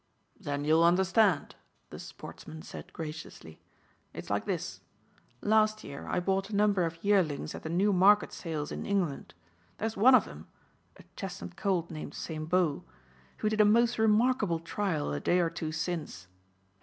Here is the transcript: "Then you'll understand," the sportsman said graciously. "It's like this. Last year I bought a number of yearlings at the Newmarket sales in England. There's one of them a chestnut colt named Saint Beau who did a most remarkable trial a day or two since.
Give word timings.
"Then 0.39 0.65
you'll 0.65 0.83
understand," 0.83 1.55
the 1.91 1.99
sportsman 1.99 2.63
said 2.63 2.91
graciously. 2.91 3.59
"It's 4.15 4.31
like 4.31 4.45
this. 4.45 4.81
Last 5.41 5.83
year 5.83 6.07
I 6.07 6.19
bought 6.19 6.49
a 6.49 6.55
number 6.55 6.85
of 6.85 6.97
yearlings 7.03 7.53
at 7.53 7.61
the 7.61 7.69
Newmarket 7.69 8.33
sales 8.33 8.71
in 8.71 8.83
England. 8.87 9.35
There's 9.77 9.95
one 9.95 10.15
of 10.15 10.25
them 10.25 10.47
a 10.97 11.03
chestnut 11.15 11.55
colt 11.55 11.91
named 11.91 12.15
Saint 12.15 12.49
Beau 12.49 12.83
who 13.37 13.49
did 13.49 13.61
a 13.61 13.63
most 13.63 13.99
remarkable 13.99 14.57
trial 14.57 15.13
a 15.13 15.19
day 15.19 15.37
or 15.39 15.51
two 15.51 15.71
since. 15.71 16.25